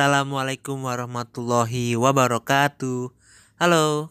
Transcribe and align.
Assalamualaikum 0.00 0.88
warahmatullahi 0.88 1.92
wabarakatuh. 1.92 3.12
Halo, 3.60 4.08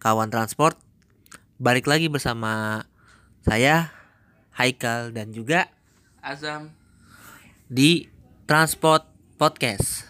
kawan 0.00 0.32
transport. 0.32 0.80
Balik 1.60 1.84
lagi 1.84 2.08
bersama 2.08 2.80
saya 3.44 3.92
Haikal 4.56 5.12
dan 5.12 5.36
juga 5.36 5.68
Azam 6.24 6.72
di 7.68 8.08
Transport 8.48 9.04
Podcast. 9.36 10.08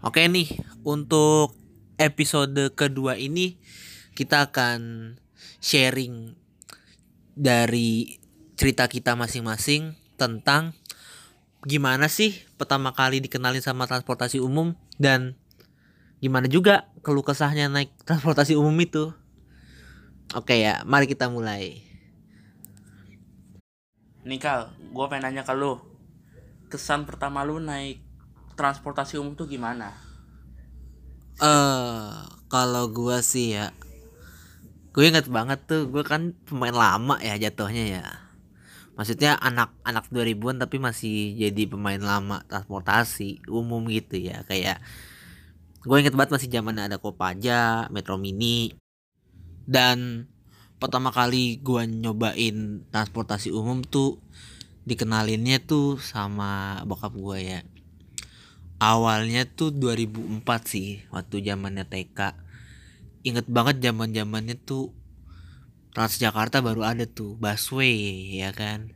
Oke 0.00 0.24
nih, 0.24 0.56
untuk 0.88 1.52
episode 2.00 2.72
kedua 2.72 3.20
ini 3.20 3.60
kita 4.16 4.48
akan 4.48 5.20
sharing 5.60 6.32
dari 7.36 8.16
cerita 8.56 8.88
kita 8.88 9.20
masing-masing 9.20 10.00
tentang 10.16 10.72
gimana 11.66 12.06
sih 12.06 12.46
pertama 12.54 12.94
kali 12.94 13.18
dikenalin 13.18 13.62
sama 13.64 13.90
transportasi 13.90 14.38
umum 14.38 14.78
dan 15.00 15.34
gimana 16.22 16.46
juga 16.46 16.90
keluh 17.02 17.26
kesahnya 17.26 17.66
naik 17.70 17.90
transportasi 18.08 18.54
umum 18.54 18.74
itu. 18.78 19.10
Oke 20.36 20.60
ya, 20.60 20.84
mari 20.84 21.08
kita 21.08 21.32
mulai. 21.32 21.80
Nikal, 24.28 24.68
gue 24.92 25.06
pengen 25.08 25.32
nanya 25.32 25.40
ke 25.40 25.56
lu 25.56 25.80
Kesan 26.68 27.08
pertama 27.08 27.48
lu 27.48 27.56
naik 27.56 28.04
transportasi 28.60 29.16
umum 29.16 29.32
tuh 29.32 29.48
gimana? 29.48 29.96
Eh, 31.40 32.12
kalau 32.52 32.90
gua 32.92 33.22
sih 33.24 33.56
ya 33.56 33.72
gue 34.98 35.06
inget 35.06 35.30
banget 35.30 35.62
tuh 35.70 35.86
gue 35.86 36.02
kan 36.02 36.34
pemain 36.42 36.74
lama 36.74 37.22
ya 37.22 37.38
jatuhnya 37.38 37.84
ya 37.86 38.04
maksudnya 38.98 39.38
anak-anak 39.38 40.10
2000-an 40.10 40.58
tapi 40.58 40.82
masih 40.82 41.38
jadi 41.38 41.70
pemain 41.70 42.02
lama 42.02 42.42
transportasi 42.50 43.46
umum 43.46 43.86
gitu 43.86 44.18
ya. 44.18 44.42
Kayak 44.50 44.82
gue 45.86 45.96
inget 46.02 46.18
banget 46.18 46.34
masih 46.34 46.50
zaman 46.50 46.82
ada 46.82 46.98
Kopaja, 46.98 47.86
Metro 47.94 48.18
Mini. 48.18 48.74
Dan 49.62 50.26
pertama 50.82 51.14
kali 51.14 51.62
gue 51.62 51.86
nyobain 51.86 52.82
transportasi 52.90 53.54
umum 53.54 53.86
tuh 53.86 54.18
dikenalinnya 54.82 55.62
tuh 55.62 56.02
sama 56.02 56.82
bokap 56.82 57.14
gue 57.14 57.38
ya. 57.38 57.60
Awalnya 58.82 59.46
tuh 59.46 59.70
2004 59.70 60.42
sih 60.66 61.06
waktu 61.14 61.46
zamannya 61.46 61.86
TK 61.86 62.48
inget 63.26 63.46
banget 63.50 63.82
zaman 63.82 64.14
zamannya 64.14 64.56
tuh 64.56 64.94
Transjakarta 65.96 66.60
baru 66.60 66.84
ada 66.84 67.08
tuh 67.08 67.34
busway 67.40 68.36
ya 68.38 68.52
kan? 68.52 68.92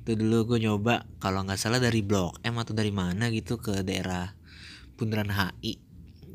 Itu 0.00 0.16
dulu 0.16 0.54
gue 0.54 0.64
nyoba 0.64 1.04
kalau 1.20 1.44
nggak 1.44 1.60
salah 1.60 1.82
dari 1.82 2.00
blok 2.00 2.40
M 2.46 2.56
atau 2.56 2.72
dari 2.72 2.94
mana 2.94 3.28
gitu 3.28 3.60
ke 3.60 3.84
daerah 3.84 4.32
Bundaran 4.96 5.28
HI 5.28 5.76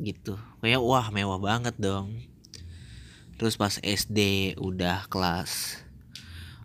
gitu. 0.03 0.35
Kayak 0.59 0.83
wah 0.83 1.07
mewah 1.09 1.39
banget 1.39 1.75
dong. 1.79 2.13
Terus 3.35 3.55
pas 3.59 3.79
SD 3.79 4.53
udah 4.59 5.07
kelas 5.11 5.83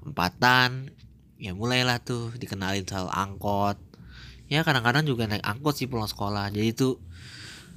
empatan 0.00 0.94
ya 1.40 1.56
mulailah 1.56 2.02
tuh 2.02 2.34
dikenalin 2.36 2.84
soal 2.84 3.08
angkot. 3.08 3.78
Ya 4.50 4.66
kadang-kadang 4.66 5.06
juga 5.06 5.30
naik 5.30 5.46
angkot 5.46 5.78
sih 5.78 5.86
pulang 5.86 6.10
sekolah. 6.10 6.50
Jadi 6.50 6.70
tuh 6.74 6.98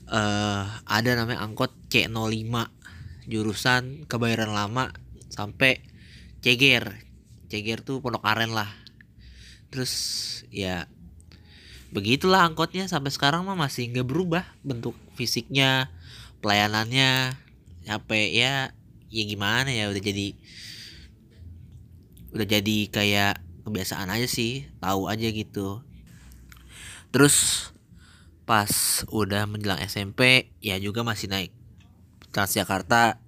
eh 0.09 0.65
ada 0.83 1.09
namanya 1.15 1.45
angkot 1.45 1.71
C05 1.87 2.49
jurusan 3.23 4.03
kebayoran 4.09 4.51
lama 4.51 4.91
sampai 5.33 5.81
Ceger. 6.45 7.01
Ceger 7.49 7.81
tuh 7.81 7.99
Pondok 8.05 8.21
Aren 8.21 8.53
lah. 8.53 8.69
Terus 9.73 9.93
ya 10.53 10.85
begitulah 11.89 12.45
angkotnya. 12.45 12.85
Sampai 12.85 13.09
sekarang 13.09 13.49
mah 13.49 13.57
masih 13.57 13.89
nggak 13.89 14.05
berubah 14.05 14.45
bentuk 14.61 14.93
fisiknya 15.17 15.89
pelayanannya. 16.45 17.33
Sampai 17.81 18.37
ya 18.37 18.77
ya 19.09 19.23
gimana 19.25 19.73
ya 19.73 19.89
udah 19.89 20.01
jadi 20.01 20.37
udah 22.33 22.47
jadi 22.49 22.77
kayak 22.89 23.33
kebiasaan 23.65 24.09
aja 24.13 24.29
sih 24.29 24.69
tahu 24.77 25.09
aja 25.09 25.27
gitu. 25.33 25.81
Terus 27.13 27.69
pas 28.43 29.01
udah 29.07 29.47
menjelang 29.47 29.79
SMP 29.79 30.51
ya 30.59 30.75
juga 30.75 31.07
masih 31.07 31.31
naik 31.31 31.55
Transjakarta 32.33 33.22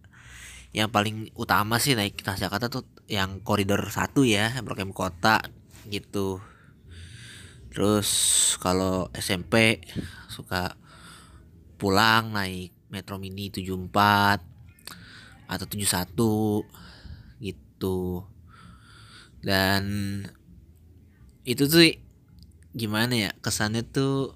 yang 0.76 0.92
paling 0.92 1.32
utama 1.40 1.80
sih 1.80 1.96
naik 1.96 2.20
Transjakarta 2.20 2.68
tuh 2.68 2.84
yang 3.08 3.40
koridor 3.40 3.80
satu 3.88 4.28
ya 4.28 4.52
Blok 4.60 4.84
M 4.84 4.92
Kota 4.92 5.40
gitu. 5.88 6.44
Terus 7.72 8.12
kalau 8.60 9.08
SMP 9.16 9.80
suka 10.28 10.76
pulang 11.80 12.36
naik 12.36 12.76
Metro 12.92 13.16
Mini 13.16 13.48
74 13.48 15.48
atau 15.48 15.64
71 15.64 16.68
gitu. 17.40 18.28
Dan 19.40 19.84
itu 21.48 21.72
tuh 21.72 21.88
gimana 22.76 23.16
ya 23.16 23.32
kesannya 23.40 23.88
tuh 23.88 24.36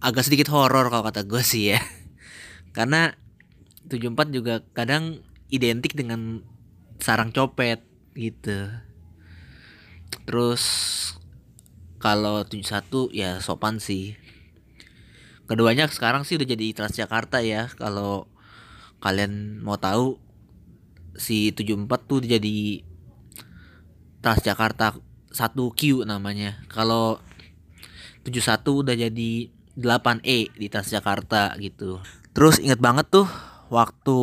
agak 0.00 0.24
sedikit 0.24 0.48
horor 0.48 0.88
kalau 0.88 1.04
kata 1.04 1.28
gue 1.28 1.44
sih 1.44 1.76
ya. 1.76 1.80
Karena 2.76 3.20
74 3.88 4.32
juga 4.32 4.64
kadang 4.72 5.20
identik 5.52 5.92
dengan 5.92 6.40
sarang 6.98 7.30
copet 7.30 7.84
gitu. 8.16 8.70
Terus 10.24 10.64
kalau 12.00 12.44
71 12.44 13.12
ya 13.12 13.40
sopan 13.40 13.80
sih. 13.80 14.16
Keduanya 15.44 15.88
sekarang 15.92 16.24
sih 16.24 16.40
udah 16.40 16.48
jadi 16.48 16.72
Transjakarta 16.72 17.44
ya. 17.44 17.68
Kalau 17.76 18.28
kalian 19.04 19.60
mau 19.60 19.76
tahu 19.76 20.16
si 21.16 21.52
74 21.52 22.08
tuh 22.08 22.24
jadi 22.24 22.80
Transjakarta 24.24 24.96
1Q 25.32 26.08
namanya. 26.08 26.64
Kalau 26.72 27.20
71 28.24 28.80
udah 28.84 28.96
jadi 28.96 29.32
8E 29.76 30.54
di 30.56 30.66
Transjakarta 30.72 31.60
gitu. 31.60 32.00
Terus 32.32 32.56
inget 32.56 32.80
banget 32.80 33.12
tuh 33.12 33.28
waktu 33.74 34.18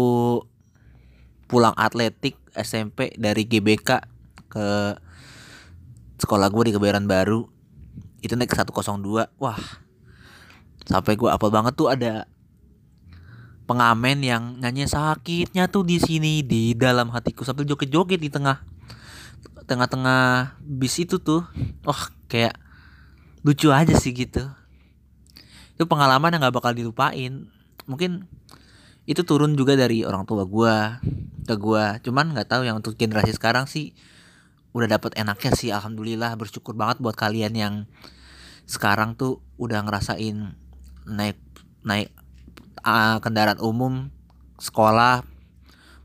pulang 1.52 1.76
atletik 1.76 2.40
SMP 2.56 3.12
dari 3.20 3.44
GBK 3.44 4.08
ke 4.48 4.68
sekolah 6.24 6.48
gue 6.48 6.72
di 6.72 6.74
Kebayoran 6.76 7.04
Baru 7.12 7.52
itu 8.24 8.32
naik 8.40 8.56
102 8.56 8.72
wah 9.36 9.62
sampai 10.88 11.14
gue 11.20 11.28
apel 11.28 11.52
banget 11.52 11.76
tuh 11.76 11.92
ada 11.92 12.24
pengamen 13.68 14.20
yang 14.24 14.44
nyanyi 14.60 14.88
sakitnya 14.88 15.68
tuh 15.68 15.84
di 15.84 16.00
sini 16.00 16.44
di 16.44 16.72
dalam 16.76 17.12
hatiku 17.12 17.44
sambil 17.44 17.68
joget-joget 17.68 18.20
di 18.20 18.32
tengah 18.32 18.64
tengah-tengah 19.72 20.60
bis 20.60 21.00
itu 21.00 21.16
tuh. 21.24 21.48
Wah 21.88 22.12
kayak 22.28 22.60
lucu 23.48 23.72
aja 23.72 23.96
sih 23.96 24.12
gitu. 24.12 24.44
Itu 25.80 25.88
pengalaman 25.88 26.36
yang 26.36 26.44
nggak 26.44 26.56
bakal 26.60 26.76
dilupain. 26.76 27.48
Mungkin 27.88 28.28
itu 29.12 29.28
turun 29.28 29.60
juga 29.60 29.76
dari 29.76 30.08
orang 30.08 30.24
tua 30.24 30.48
gua 30.48 31.04
ke 31.44 31.56
gua. 31.60 32.00
Cuman 32.00 32.32
nggak 32.32 32.48
tahu 32.48 32.64
yang 32.64 32.80
untuk 32.80 32.96
generasi 32.96 33.36
sekarang 33.36 33.68
sih 33.68 33.92
udah 34.72 34.88
dapet 34.88 35.12
enaknya 35.20 35.52
sih 35.52 35.70
alhamdulillah. 35.76 36.40
Bersyukur 36.40 36.74
banget 36.80 37.04
buat 37.04 37.20
kalian 37.20 37.54
yang 37.54 37.74
sekarang 38.64 39.20
tuh 39.20 39.44
udah 39.60 39.84
ngerasain 39.84 40.56
naik 41.04 41.36
naik 41.84 42.16
uh, 42.88 43.20
kendaraan 43.20 43.60
umum 43.60 44.08
sekolah 44.56 45.28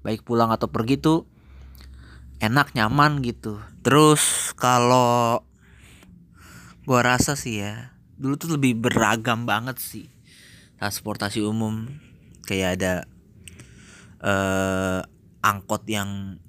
baik 0.02 0.26
pulang 0.26 0.50
atau 0.50 0.66
pergi 0.66 0.98
tuh 0.98 1.30
enak 2.42 2.74
nyaman 2.74 3.22
gitu. 3.22 3.62
Terus 3.86 4.50
kalau 4.58 5.46
gua 6.82 7.00
rasa 7.06 7.38
sih 7.38 7.62
ya 7.62 7.94
dulu 8.16 8.34
tuh 8.34 8.56
lebih 8.56 8.80
beragam 8.80 9.44
banget 9.44 9.76
sih 9.76 10.08
transportasi 10.80 11.44
umum 11.44 12.05
kayak 12.46 12.80
ada 12.80 12.94
eh 14.22 15.00
angkot 15.42 15.86
yang 15.86 16.40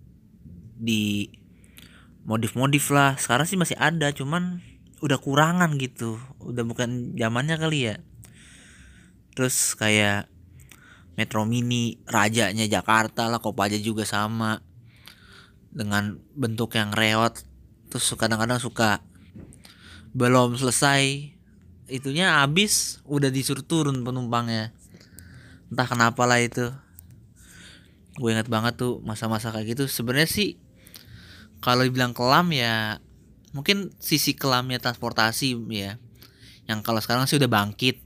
di 0.77 1.29
modif-modif 2.25 2.89
lah. 2.93 3.17
Sekarang 3.17 3.45
sih 3.49 3.57
masih 3.57 3.77
ada 3.77 4.13
cuman 4.13 4.61
udah 5.01 5.17
kurangan 5.21 5.73
gitu. 5.77 6.21
Udah 6.41 6.65
bukan 6.65 7.13
zamannya 7.17 7.57
kali 7.57 7.93
ya. 7.93 7.95
Terus 9.33 9.77
kayak 9.77 10.29
Metro 11.17 11.45
Mini 11.49 11.97
rajanya 12.05 12.65
Jakarta 12.69 13.29
lah 13.29 13.41
Kopaja 13.41 13.77
juga 13.77 14.05
sama. 14.05 14.61
Dengan 15.73 16.17
bentuk 16.33 16.73
yang 16.73 16.93
reot. 16.93 17.37
Terus 17.89 18.05
kadang-kadang 18.17 18.57
suka 18.57 19.01
belum 20.17 20.57
selesai. 20.57 21.33
Itunya 21.87 22.43
habis 22.43 22.99
udah 23.07 23.31
disuruh 23.31 23.63
turun 23.63 24.03
penumpangnya 24.03 24.76
entah 25.71 25.87
kenapa 25.87 26.23
lah 26.23 26.39
itu. 26.39 26.71
Gue 28.17 28.33
inget 28.33 28.49
banget 28.49 28.79
tuh 28.79 28.99
masa-masa 29.05 29.53
kayak 29.53 29.77
gitu. 29.77 29.83
Sebenarnya 29.85 30.29
sih 30.29 30.57
kalau 31.61 31.85
dibilang 31.85 32.13
kelam 32.13 32.53
ya 32.53 33.01
mungkin 33.51 33.93
sisi 34.01 34.33
kelamnya 34.33 34.81
transportasi 34.81 35.57
ya. 35.69 36.01
Yang 36.67 36.79
kalau 36.83 36.99
sekarang 36.99 37.25
sih 37.29 37.39
udah 37.39 37.49
bangkit. 37.51 38.01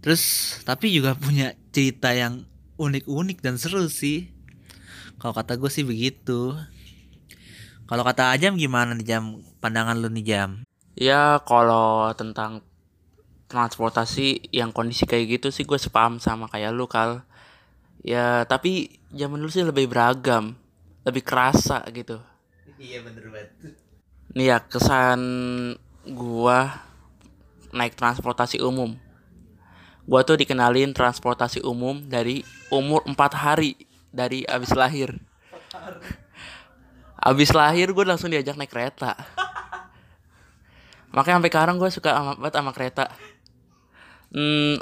Terus 0.00 0.22
tapi 0.62 0.94
juga 0.94 1.18
punya 1.24 1.54
cerita 1.74 2.14
yang 2.14 2.46
unik-unik 2.78 3.38
dan 3.42 3.58
seru 3.58 3.86
sih. 3.90 4.30
Kalau 5.18 5.34
kata 5.34 5.58
gue 5.58 5.70
sih 5.70 5.82
begitu. 5.82 6.54
Kalau 7.88 8.04
kata 8.04 8.36
Ajam 8.36 8.54
gimana 8.54 8.92
nih 8.94 9.16
Jam? 9.16 9.42
Pandangan 9.58 9.98
lu 9.98 10.12
nih 10.12 10.24
Jam? 10.24 10.50
Ya 10.94 11.40
kalau 11.42 12.12
tentang 12.14 12.62
transportasi 13.48 14.52
yang 14.52 14.70
kondisi 14.70 15.08
kayak 15.08 15.40
gitu 15.40 15.48
sih 15.48 15.64
gue 15.64 15.80
sepaham 15.80 16.20
sama 16.20 16.46
kayak 16.52 16.70
lu 16.76 16.84
kal. 16.84 17.24
Ya 18.04 18.46
tapi 18.46 19.00
zaman 19.10 19.40
dulu 19.40 19.50
sih 19.50 19.66
lebih 19.66 19.90
beragam, 19.90 20.54
lebih 21.02 21.26
kerasa 21.26 21.82
gitu. 21.90 22.22
iya 22.78 23.02
bener 23.02 23.26
banget 23.34 23.74
Nih 24.38 24.54
ya 24.54 24.62
kesan 24.62 25.20
gua 26.06 26.84
naik 27.74 27.98
transportasi 27.98 28.62
umum. 28.62 28.94
Gua 30.04 30.22
tuh 30.22 30.38
dikenalin 30.38 30.94
transportasi 30.94 31.64
umum 31.64 32.06
dari 32.06 32.44
umur 32.70 33.02
4 33.08 33.16
hari 33.34 33.74
dari 34.12 34.44
abis 34.44 34.72
lahir. 34.76 35.16
Abis 37.18 37.50
lahir 37.50 37.90
gue 37.90 38.04
langsung 38.06 38.30
diajak 38.30 38.54
naik 38.54 38.70
kereta. 38.70 39.18
Makanya 41.14 41.42
sampai 41.42 41.50
sekarang 41.50 41.76
gue 41.76 41.90
suka 41.90 42.10
banget 42.38 42.54
sama 42.54 42.70
kereta. 42.70 43.04
Hmm, 44.28 44.76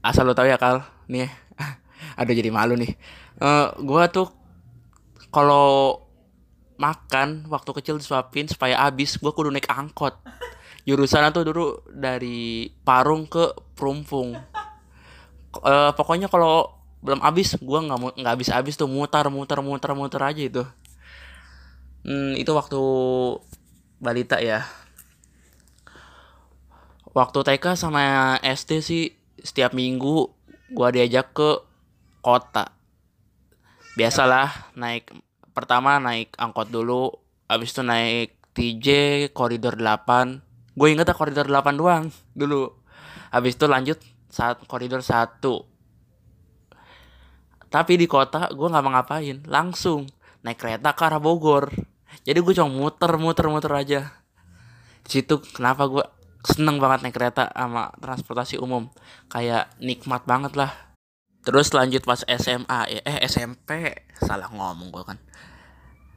asal 0.00 0.24
lo 0.24 0.32
tau 0.32 0.48
ya 0.48 0.56
kal, 0.56 0.80
nih, 1.12 1.28
ada 2.20 2.30
jadi 2.32 2.48
malu 2.48 2.72
nih. 2.76 2.96
Eh, 3.38 3.68
gue 3.76 4.02
tuh 4.08 4.28
kalau 5.28 6.00
makan 6.80 7.50
waktu 7.52 7.70
kecil 7.82 8.00
disuapin 8.00 8.48
supaya 8.48 8.80
habis, 8.88 9.20
gue 9.20 9.32
kudu 9.32 9.52
naik 9.52 9.68
angkot. 9.68 10.16
Jurusan 10.88 11.28
tuh 11.36 11.44
dulu 11.44 11.84
dari 11.92 12.72
Parung 12.80 13.28
ke 13.28 13.52
Perumpung. 13.76 14.32
Eh, 15.58 15.90
pokoknya 15.92 16.32
kalau 16.32 16.72
belum 17.04 17.20
habis, 17.20 17.60
gue 17.60 17.78
nggak 17.78 18.18
nggak 18.18 18.32
habis 18.32 18.48
habis 18.48 18.74
tuh 18.74 18.88
mutar 18.88 19.28
mutar 19.28 19.60
mutar 19.60 19.92
mutar 19.92 20.32
aja 20.32 20.42
itu. 20.42 20.64
Hmm, 22.08 22.32
itu 22.40 22.48
waktu 22.56 22.80
balita 24.00 24.38
ya 24.40 24.64
waktu 27.18 27.42
TK 27.42 27.74
sama 27.74 28.38
SD 28.38 28.70
sih 28.78 29.10
setiap 29.42 29.74
minggu 29.74 30.30
gua 30.70 30.94
diajak 30.94 31.34
ke 31.34 31.50
kota. 32.22 32.70
Biasalah 33.98 34.78
naik 34.78 35.10
pertama 35.50 35.98
naik 35.98 36.38
angkot 36.38 36.70
dulu 36.70 37.10
habis 37.50 37.74
itu 37.74 37.82
naik 37.82 38.38
TJ 38.54 38.86
koridor 39.34 39.74
8 39.74 40.78
gue 40.78 40.88
inget 40.94 41.10
koridor 41.10 41.50
8 41.50 41.74
doang 41.74 42.14
dulu. 42.38 42.70
Habis 43.34 43.58
itu 43.58 43.66
lanjut 43.66 43.98
saat 44.30 44.62
koridor 44.70 45.02
1 45.02 45.42
tapi 47.68 48.00
di 48.00 48.06
kota 48.06 48.48
gue 48.54 48.68
nggak 48.70 48.84
mau 48.86 48.92
ngapain 48.94 49.44
langsung 49.44 50.06
naik 50.46 50.56
kereta 50.62 50.94
ke 50.94 51.02
arah 51.02 51.18
Bogor. 51.18 51.74
Jadi 52.22 52.38
gue 52.38 52.54
cuma 52.54 52.70
muter 52.70 53.12
muter 53.18 53.50
muter 53.50 53.72
aja. 53.74 54.00
Situ 55.04 55.42
kenapa 55.52 55.84
gue 55.90 56.04
seneng 56.46 56.78
banget 56.78 57.02
naik 57.02 57.14
kereta 57.14 57.50
sama 57.50 57.90
transportasi 57.98 58.60
umum. 58.62 58.90
Kayak 59.30 59.72
nikmat 59.82 60.22
banget 60.24 60.54
lah. 60.54 60.70
Terus 61.42 61.72
lanjut 61.72 62.04
pas 62.04 62.20
SMA 62.26 62.80
ya 62.92 63.00
eh 63.06 63.18
SMP 63.24 63.96
salah 64.20 64.50
ngomong 64.52 64.92
gue 64.92 65.04
kan. 65.06 65.18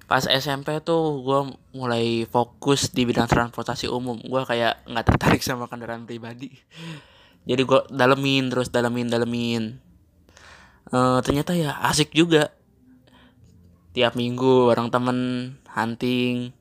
Pas 0.05 0.27
SMP 0.27 0.75
tuh 0.83 1.23
gue 1.23 1.39
mulai 1.71 2.27
fokus 2.27 2.91
di 2.91 3.07
bidang 3.07 3.31
transportasi 3.31 3.87
umum. 3.87 4.19
Gue 4.19 4.43
kayak 4.43 4.83
nggak 4.85 5.05
tertarik 5.07 5.39
sama 5.39 5.71
kendaraan 5.71 6.03
pribadi. 6.03 6.51
Jadi 7.47 7.61
gue 7.63 7.79
dalemin 7.89 8.51
terus 8.51 8.69
dalemin 8.69 9.07
dalemin. 9.07 9.79
Eh, 10.91 11.19
ternyata 11.23 11.55
ya 11.55 11.79
asik 11.87 12.11
juga. 12.11 12.51
Tiap 13.95 14.19
minggu 14.19 14.67
bareng 14.67 14.91
temen 14.91 15.17
hunting. 15.71 16.51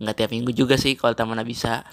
Nggak 0.00 0.16
tiap 0.16 0.30
minggu 0.32 0.50
juga 0.56 0.80
sih 0.80 0.96
kalau 0.96 1.12
temennya 1.12 1.44
bisa 1.44 1.84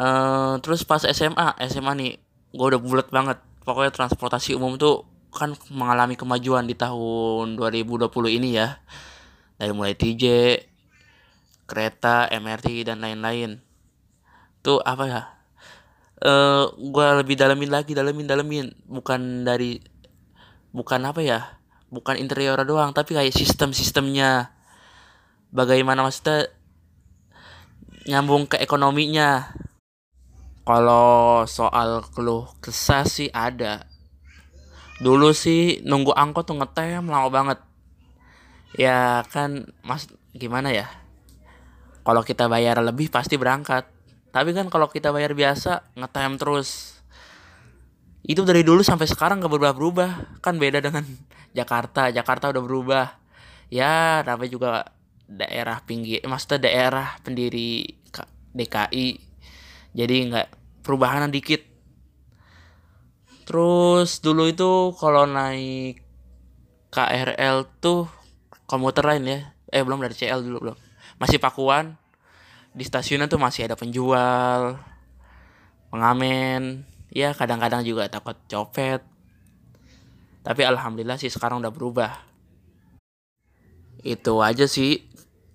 Eh, 0.00 0.54
terus 0.64 0.80
pas 0.88 1.04
SMA 1.04 1.60
SMA 1.68 1.92
nih 1.92 2.12
gue 2.56 2.66
udah 2.72 2.80
bulat 2.80 3.08
banget. 3.12 3.36
Pokoknya 3.68 3.92
transportasi 3.92 4.56
umum 4.56 4.80
tuh 4.80 5.04
kan 5.28 5.52
mengalami 5.68 6.16
kemajuan 6.16 6.64
di 6.64 6.72
tahun 6.72 7.60
2020 7.60 8.08
ini 8.40 8.56
ya. 8.56 8.80
Dari 9.60 9.72
mulai 9.76 9.92
TJ 9.92 10.56
kereta 11.68 12.32
MRT 12.32 12.88
dan 12.88 13.04
lain-lain. 13.04 13.60
Tuh 14.64 14.80
apa 14.80 15.04
ya? 15.04 15.22
Eh 16.24 16.64
gue 16.80 17.06
lebih 17.20 17.36
dalemin 17.36 17.68
lagi 17.68 17.92
dalemin 17.92 18.24
dalemin. 18.24 18.66
Bukan 18.88 19.44
dari 19.44 19.84
bukan 20.72 21.04
apa 21.04 21.20
ya? 21.20 21.60
Bukan 21.92 22.16
interior 22.16 22.56
doang 22.64 22.96
tapi 22.96 23.12
kayak 23.12 23.36
sistem-sistemnya. 23.36 24.48
Bagaimana 25.52 26.08
maksudnya 26.08 26.48
nyambung 28.08 28.48
ke 28.48 28.56
ekonominya 28.56 29.52
kalau 30.64 31.44
soal 31.48 32.04
keluh 32.12 32.48
kesah 32.60 33.08
sih 33.08 33.32
ada. 33.32 33.88
Dulu 35.00 35.32
sih 35.32 35.80
nunggu 35.82 36.12
angkot 36.12 36.44
tuh 36.44 36.60
ngetem 36.60 37.08
lama 37.08 37.28
banget. 37.32 37.58
Ya 38.76 39.24
kan 39.32 39.72
mas 39.80 40.06
gimana 40.36 40.70
ya? 40.70 40.86
Kalau 42.04 42.20
kita 42.20 42.46
bayar 42.46 42.78
lebih 42.84 43.08
pasti 43.08 43.40
berangkat. 43.40 43.88
Tapi 44.30 44.54
kan 44.54 44.68
kalau 44.70 44.86
kita 44.86 45.10
bayar 45.10 45.32
biasa 45.32 45.96
ngetem 45.96 46.36
terus. 46.36 47.00
Itu 48.20 48.44
dari 48.44 48.60
dulu 48.60 48.84
sampai 48.84 49.08
sekarang 49.08 49.40
gak 49.40 49.50
berubah-berubah. 49.50 50.40
Kan 50.44 50.60
beda 50.60 50.84
dengan 50.84 51.02
Jakarta. 51.58 52.12
Jakarta 52.12 52.52
udah 52.52 52.62
berubah. 52.62 53.06
Ya 53.72 54.20
namanya 54.22 54.50
juga 54.52 54.72
daerah 55.30 55.78
pinggir 55.86 56.18
maksudnya 56.26 56.66
daerah 56.66 57.14
pendiri 57.22 57.86
DKI 58.50 59.29
jadi 59.90 60.30
nggak 60.30 60.48
perubahan 60.86 61.30
dikit. 61.30 61.62
Terus 63.46 64.22
dulu 64.22 64.46
itu 64.46 64.94
kalau 64.94 65.26
naik 65.26 66.06
KRL 66.94 67.66
tuh 67.82 68.06
komuter 68.70 69.02
lain 69.02 69.26
ya. 69.26 69.40
Eh 69.70 69.82
belum 69.82 69.98
dari 69.98 70.14
CL 70.14 70.46
dulu 70.46 70.70
belum. 70.70 70.76
Masih 71.18 71.42
pakuan. 71.42 71.98
Di 72.70 72.86
stasiunnya 72.86 73.26
tuh 73.26 73.42
masih 73.42 73.66
ada 73.66 73.74
penjual 73.74 74.78
pengamen. 75.90 76.86
Ya 77.10 77.34
kadang-kadang 77.34 77.82
juga 77.82 78.06
takut 78.06 78.38
copet. 78.46 79.02
Tapi 80.46 80.62
alhamdulillah 80.62 81.18
sih 81.18 81.28
sekarang 81.28 81.58
udah 81.58 81.74
berubah. 81.74 82.12
Itu 84.00 84.40
aja 84.40 84.70
sih 84.70 85.09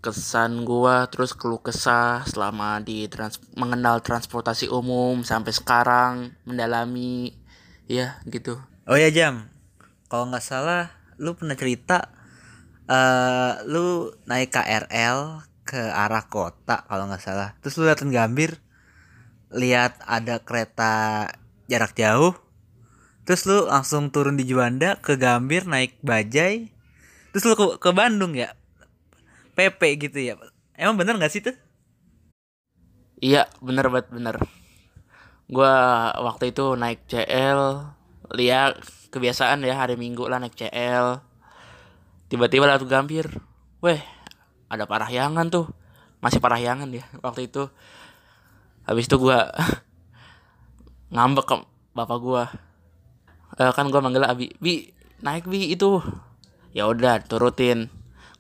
kesan 0.06 0.62
gua 0.62 1.10
terus 1.10 1.34
keluh 1.34 1.58
kesah 1.58 2.22
selama 2.30 2.78
di 2.86 3.10
trans 3.10 3.42
mengenal 3.58 4.06
transportasi 4.06 4.70
umum 4.70 5.26
sampai 5.26 5.50
sekarang 5.50 6.14
mendalami 6.46 7.34
ya 7.90 8.22
gitu. 8.30 8.62
Oh 8.86 8.94
ya 8.94 9.10
Jam. 9.10 9.50
Kalau 10.06 10.30
nggak 10.30 10.46
salah 10.46 10.94
lu 11.18 11.34
pernah 11.34 11.58
cerita 11.58 12.14
eh 12.86 13.66
lu 13.66 14.14
naik 14.30 14.54
KRL 14.54 15.42
ke 15.66 15.82
arah 15.90 16.30
kota 16.30 16.86
kalau 16.86 17.10
nggak 17.10 17.26
salah. 17.26 17.58
Terus 17.66 17.82
lu 17.82 17.90
datang 17.90 18.14
Gambir 18.14 18.62
lihat 19.50 19.98
ada 20.06 20.44
kereta 20.44 21.26
jarak 21.66 21.98
jauh 21.98 22.38
terus 23.26 23.48
lu 23.50 23.66
langsung 23.66 24.14
turun 24.14 24.38
di 24.38 24.46
Juanda 24.46 25.02
ke 25.02 25.18
Gambir 25.18 25.66
naik 25.66 25.98
bajai 26.06 26.70
terus 27.34 27.44
lu 27.50 27.58
ke, 27.58 27.66
ke 27.82 27.90
Bandung 27.96 28.38
ya 28.38 28.54
PP 29.56 29.82
gitu 30.12 30.20
ya. 30.20 30.36
Emang 30.76 31.00
bener 31.00 31.16
nggak 31.16 31.32
sih 31.32 31.42
tuh? 31.42 31.56
Iya 33.24 33.48
bener 33.64 33.88
banget 33.88 34.12
bener. 34.12 34.36
Gua 35.48 36.12
waktu 36.20 36.52
itu 36.52 36.76
naik 36.76 37.08
CL 37.08 37.88
lihat 38.36 38.84
kebiasaan 39.10 39.64
ya 39.64 39.80
hari 39.80 39.96
Minggu 39.96 40.28
lah 40.28 40.44
naik 40.44 40.60
CL 40.60 41.24
tiba-tiba 42.28 42.68
lewat 42.68 42.84
Gambir 42.90 43.40
weh 43.80 44.04
ada 44.68 44.84
Parahyangan 44.84 45.48
tuh. 45.48 45.72
Masih 46.20 46.44
Parahyangan 46.44 46.92
ya 46.92 47.08
waktu 47.24 47.48
itu. 47.48 47.72
Habis 48.84 49.08
itu 49.08 49.16
gua 49.16 49.48
ngambek 51.16 51.46
ke 51.48 51.56
bapak 51.96 52.18
gua. 52.20 52.44
Eh, 53.56 53.72
kan 53.72 53.88
gua 53.88 54.04
manggil 54.04 54.28
Abi. 54.28 54.52
Bi 54.60 54.92
naik 55.24 55.48
Bi 55.48 55.72
itu. 55.72 56.04
Ya 56.76 56.92
udah 56.92 57.24
turutin 57.24 57.88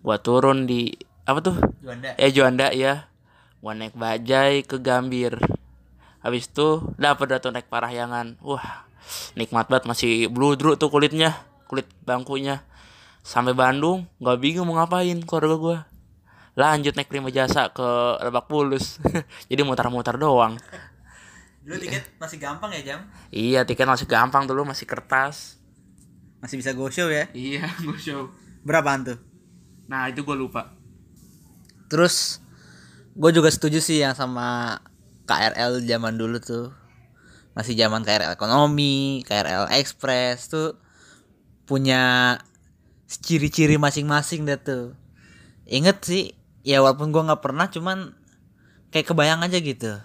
gua 0.06 0.22
turun 0.22 0.70
di 0.70 0.94
apa 1.26 1.42
tuh 1.42 1.58
Juanda 1.82 2.14
eh 2.22 2.30
Juanda 2.30 2.70
ya 2.70 3.10
gua 3.58 3.74
naik 3.74 3.98
bajai 3.98 4.62
ke 4.62 4.78
Gambir 4.78 5.42
habis 6.22 6.46
itu 6.46 6.86
dapet 7.02 7.26
dah 7.34 7.42
tuh 7.42 7.50
naik 7.50 7.66
Parahyangan 7.66 8.38
wah 8.46 8.86
nikmat 9.34 9.66
banget 9.66 9.90
masih 9.90 10.30
bludru 10.30 10.78
tuh 10.78 10.94
kulitnya 10.94 11.34
kulit 11.66 11.90
bangkunya 12.06 12.62
sampai 13.26 13.58
Bandung 13.58 14.06
nggak 14.22 14.38
bingung 14.38 14.70
mau 14.70 14.78
ngapain 14.78 15.18
keluarga 15.26 15.58
gua 15.58 15.78
lanjut 16.54 16.94
naik 16.94 17.10
prima 17.10 17.34
jasa 17.34 17.74
ke 17.74 17.90
Lebak 18.22 18.46
Bulus 18.46 19.02
jadi 19.50 19.66
mutar-mutar 19.66 20.22
doang 20.22 20.62
Dulu 21.66 21.82
tiket 21.82 22.06
masih 22.22 22.38
gampang 22.38 22.70
ya 22.78 22.82
jam? 22.86 23.00
Iya 23.34 23.66
tiket 23.66 23.90
masih 23.90 24.06
gampang 24.06 24.46
dulu 24.46 24.70
masih 24.70 24.86
kertas. 24.86 25.58
Masih 26.38 26.62
bisa 26.62 26.78
go 26.78 26.94
show 26.94 27.10
ya? 27.10 27.26
Iya 27.34 27.66
gue 27.82 27.98
show. 27.98 28.30
Berapaan 28.62 29.02
tuh? 29.02 29.18
Nah 29.86 30.10
itu 30.10 30.25
gue 30.25 30.38
lupa. 30.38 30.74
Terus 31.88 32.42
gue 33.13 33.32
juga 33.32 33.48
setuju 33.54 33.80
sih 33.80 34.01
yang 34.01 34.18
sama 34.18 34.82
KRL 35.30 35.86
zaman 35.86 36.18
dulu 36.18 36.38
tuh. 36.42 36.74
Masih 37.56 37.77
zaman 37.80 38.04
KRL 38.04 38.36
ekonomi, 38.36 39.24
KRL 39.24 39.72
Express 39.80 40.51
tuh 40.51 40.75
punya 41.63 42.36
ciri-ciri 43.08 43.80
masing-masing 43.80 44.44
deh 44.44 44.60
tuh. 44.60 44.98
Ingat 45.65 46.04
sih, 46.04 46.36
ya 46.62 46.84
walaupun 46.84 47.15
gue 47.15 47.25
nggak 47.25 47.42
pernah, 47.42 47.72
cuman 47.72 48.13
kayak 48.92 49.08
kebayang 49.08 49.42
aja 49.42 49.58
gitu. 49.63 49.98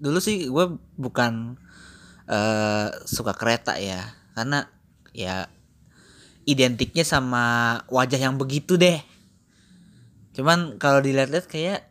Dulu 0.00 0.18
sih 0.18 0.48
gue 0.48 0.66
bukan 0.96 1.60
eh 2.24 2.88
suka 3.04 3.36
kereta 3.36 3.76
ya, 3.76 4.16
karena 4.32 4.64
ya 5.12 5.46
identiknya 6.48 7.04
sama 7.04 7.78
wajah 7.92 8.16
yang 8.16 8.40
begitu 8.40 8.80
deh. 8.80 8.98
Cuman 10.34 10.82
kalau 10.82 10.98
dilihat-lihat 10.98 11.46
kayak 11.46 11.86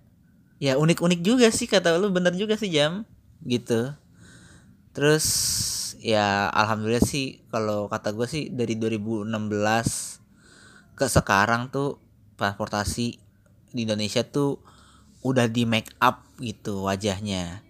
ya 0.60 0.76
unik-unik 0.76 1.20
juga 1.24 1.48
sih 1.50 1.68
kata 1.68 1.96
lu 1.98 2.12
bener 2.12 2.36
juga 2.36 2.60
sih 2.60 2.70
jam 2.70 3.08
gitu. 3.48 3.96
Terus 4.94 5.26
ya 6.04 6.52
alhamdulillah 6.52 7.04
sih 7.04 7.42
kalau 7.48 7.88
kata 7.88 8.12
gue 8.12 8.28
sih 8.28 8.44
dari 8.52 8.76
2016 8.76 9.32
ke 10.94 11.06
sekarang 11.08 11.72
tuh 11.72 11.98
transportasi 12.36 13.18
di 13.74 13.80
Indonesia 13.88 14.22
tuh 14.22 14.62
udah 15.24 15.48
di 15.48 15.64
make 15.64 15.96
up 16.04 16.28
gitu 16.38 16.86
wajahnya. 16.86 17.64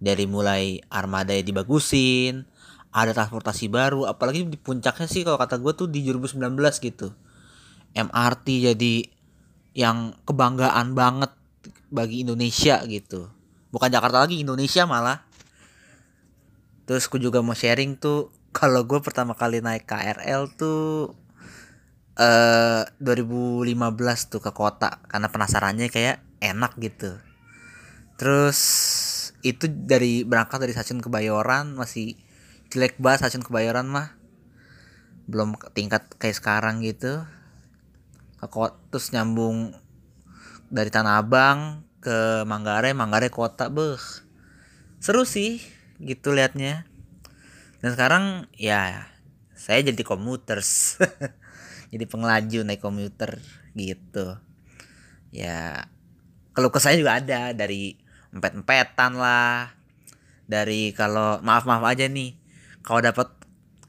Dari 0.00 0.24
mulai 0.24 0.80
armada 0.88 1.36
yang 1.36 1.44
dibagusin, 1.44 2.48
ada 2.88 3.12
transportasi 3.12 3.68
baru, 3.68 4.08
apalagi 4.08 4.48
di 4.48 4.56
puncaknya 4.56 5.04
sih 5.04 5.22
kalau 5.28 5.36
kata 5.36 5.60
gue 5.60 5.72
tuh 5.76 5.88
di 5.92 6.00
2019 6.08 6.40
gitu. 6.80 7.12
MRT 7.92 8.46
jadi 8.72 8.94
yang 9.74 10.18
kebanggaan 10.26 10.92
banget 10.98 11.30
bagi 11.90 12.22
Indonesia 12.22 12.82
gitu. 12.86 13.30
Bukan 13.70 13.90
Jakarta 13.90 14.22
lagi, 14.22 14.42
Indonesia 14.42 14.86
malah. 14.86 15.22
Terus 16.86 17.06
gue 17.06 17.22
juga 17.22 17.38
mau 17.38 17.54
sharing 17.54 17.98
tuh 17.98 18.34
kalau 18.58 18.82
gue 18.82 18.98
pertama 18.98 19.38
kali 19.38 19.62
naik 19.62 19.86
KRL 19.86 20.50
tuh 20.58 21.14
eh 22.18 22.82
2015 22.98 23.72
tuh 24.28 24.42
ke 24.42 24.50
kota 24.52 25.00
karena 25.06 25.30
penasarannya 25.30 25.88
kayak 25.88 26.20
enak 26.42 26.74
gitu. 26.82 27.16
Terus 28.18 28.58
itu 29.40 29.70
dari 29.70 30.26
berangkat 30.26 30.60
dari 30.60 30.76
stasiun 30.76 31.00
Kebayoran 31.00 31.72
masih 31.72 32.18
jelek 32.68 33.00
banget 33.00 33.24
stasiun 33.24 33.46
Kebayoran 33.46 33.88
mah. 33.88 34.18
Belum 35.30 35.54
tingkat 35.72 36.10
kayak 36.18 36.36
sekarang 36.36 36.82
gitu. 36.84 37.24
Ke 38.40 38.46
kota 38.48 38.76
terus 38.88 39.12
nyambung 39.12 39.76
dari 40.72 40.88
Tanah 40.88 41.20
Abang 41.20 41.84
ke 42.00 42.48
Manggarai, 42.48 42.96
Manggarai 42.96 43.28
kota, 43.28 43.68
beh. 43.68 44.00
Seru 45.00 45.28
sih 45.28 45.60
gitu 46.00 46.32
liatnya. 46.32 46.88
Dan 47.84 47.92
sekarang 47.92 48.48
ya 48.56 49.12
saya 49.52 49.84
jadi 49.84 50.00
komuters. 50.00 50.96
jadi 51.92 52.04
pengelaju 52.08 52.64
naik 52.64 52.80
komuter 52.80 53.40
gitu. 53.76 54.40
Ya 55.30 55.88
kalau 56.56 56.72
ke 56.72 56.80
saya 56.80 56.96
juga 56.96 57.20
ada 57.20 57.52
dari 57.52 58.00
empet-empetan 58.32 59.20
lah. 59.20 59.76
Dari 60.48 60.96
kalau 60.96 61.38
maaf-maaf 61.44 61.84
aja 61.84 62.08
nih. 62.08 62.34
Kalau 62.80 63.04
dapat 63.04 63.28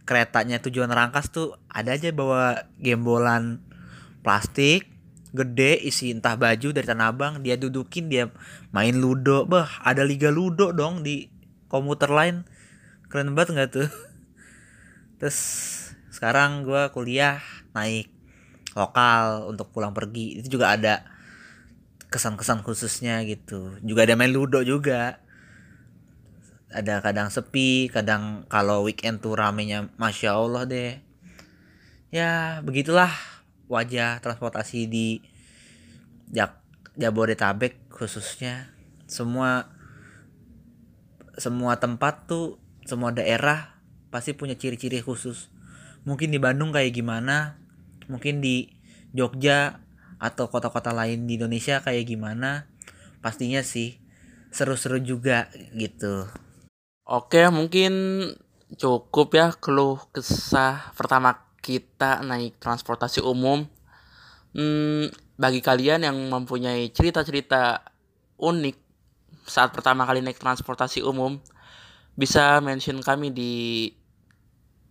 keretanya 0.03 0.59
tujuan 0.59 0.91
Rangkas 0.91 1.31
tuh 1.31 1.55
ada 1.71 1.95
aja 1.95 2.11
bawa 2.11 2.67
gembolan 2.75 3.63
plastik 4.21 4.91
gede 5.31 5.79
isi 5.79 6.11
entah 6.11 6.35
baju 6.35 6.75
dari 6.75 6.83
Tanah 6.83 7.15
Abang 7.15 7.39
dia 7.39 7.55
dudukin 7.55 8.11
dia 8.11 8.29
main 8.75 8.95
ludo. 8.95 9.47
Bah 9.47 9.67
ada 9.81 10.03
liga 10.03 10.27
ludo 10.27 10.75
dong 10.75 11.03
di 11.03 11.31
komuter 11.71 12.11
lain. 12.11 12.43
Keren 13.07 13.31
banget 13.35 13.55
nggak 13.55 13.69
tuh? 13.71 13.89
Terus 15.19 15.39
sekarang 16.11 16.67
gua 16.67 16.91
kuliah 16.91 17.39
naik 17.71 18.11
lokal 18.75 19.47
untuk 19.47 19.71
pulang 19.71 19.95
pergi. 19.95 20.43
Itu 20.43 20.59
juga 20.59 20.75
ada 20.75 21.07
kesan-kesan 22.11 22.67
khususnya 22.67 23.23
gitu. 23.23 23.79
Juga 23.79 24.03
ada 24.03 24.19
main 24.19 24.31
ludo 24.31 24.59
juga. 24.67 25.23
Ada 26.71 27.03
kadang 27.03 27.27
sepi 27.31 27.91
kadang 27.91 28.47
kalau 28.47 28.87
weekend 28.87 29.23
tuh 29.23 29.35
ramenya 29.35 29.91
masya 29.95 30.35
allah 30.35 30.67
deh. 30.67 30.99
Ya 32.11 32.59
begitulah 32.63 33.11
wajah 33.71 34.19
transportasi 34.19 34.91
di 34.91 35.23
Jak 36.27 36.59
Jabodetabek 36.99 37.87
khususnya. 37.87 38.75
Semua 39.07 39.71
semua 41.39 41.79
tempat 41.79 42.27
tuh 42.27 42.59
semua 42.83 43.15
daerah 43.15 43.79
pasti 44.11 44.35
punya 44.35 44.59
ciri-ciri 44.59 44.99
khusus. 44.99 45.47
Mungkin 46.03 46.35
di 46.35 46.39
Bandung 46.43 46.75
kayak 46.75 46.91
gimana 46.91 47.55
mungkin 48.11 48.43
di 48.43 48.67
Jogja 49.15 49.79
atau 50.19 50.51
kota-kota 50.51 50.91
lain 50.91 51.25
di 51.25 51.39
Indonesia 51.39 51.79
kayak 51.79 52.11
gimana 52.11 52.67
pastinya 53.23 53.63
sih 53.63 53.97
seru-seru 54.51 54.99
juga 54.99 55.47
gitu. 55.73 56.27
Oke 57.07 57.47
mungkin 57.47 57.93
cukup 58.75 59.35
ya 59.35 59.47
keluh 59.55 59.99
kesah 60.15 60.95
pertama 60.95 61.50
kita 61.61 62.25
naik 62.25 62.57
transportasi 62.57 63.21
umum. 63.21 63.63
Hmm, 64.51 65.07
bagi 65.39 65.63
kalian 65.63 66.03
yang 66.03 66.17
mempunyai 66.27 66.91
cerita-cerita 66.91 67.85
unik 68.41 68.75
saat 69.47 69.73
pertama 69.73 70.05
kali 70.05 70.21
naik 70.21 70.37
transportasi 70.37 71.01
umum, 71.01 71.41
bisa 72.17 72.59
mention 72.61 72.99
kami 73.01 73.31
di 73.31 73.53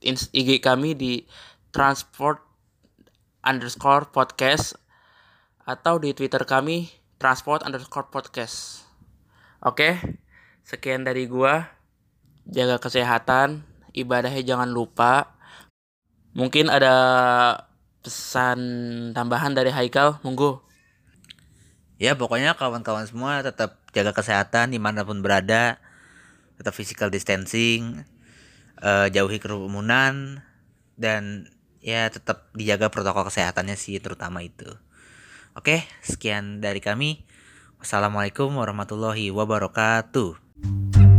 IG 0.06 0.64
kami 0.64 0.96
di 0.96 1.28
transport 1.70 2.40
underscore 3.44 4.08
podcast 4.10 4.74
atau 5.62 6.00
di 6.00 6.16
Twitter 6.16 6.42
kami 6.48 6.88
transport 7.20 7.62
underscore 7.62 8.08
podcast. 8.08 8.88
Oke, 9.60 10.00
sekian 10.64 11.04
dari 11.04 11.28
gua. 11.28 11.68
Jaga 12.48 12.80
kesehatan, 12.80 13.62
ibadahnya 13.92 14.40
jangan 14.42 14.72
lupa. 14.72 15.39
Mungkin 16.32 16.70
ada 16.70 16.94
pesan 18.00 18.60
tambahan 19.12 19.52
dari 19.52 19.74
Haikal, 19.74 20.22
monggo. 20.22 20.64
ya 22.00 22.16
pokoknya 22.16 22.56
kawan-kawan 22.56 23.04
semua 23.04 23.44
tetap 23.44 23.76
jaga 23.92 24.16
kesehatan 24.16 24.72
di 24.72 24.80
mana 24.80 25.04
pun 25.04 25.20
berada. 25.20 25.76
Tetap 26.56 26.72
physical 26.76 27.12
distancing 27.12 28.04
eh, 28.80 29.06
jauhi 29.12 29.40
kerumunan 29.40 30.44
dan 30.96 31.48
ya 31.80 32.08
tetap 32.12 32.52
dijaga 32.52 32.92
protokol 32.92 33.28
kesehatannya 33.28 33.76
sih 33.76 34.00
terutama 34.00 34.40
itu. 34.44 34.68
Oke 35.52 35.84
sekian 36.04 36.64
dari 36.64 36.80
kami. 36.80 37.24
Wassalamualaikum 37.80 38.52
warahmatullahi 38.60 39.32
wabarakatuh 39.32 41.09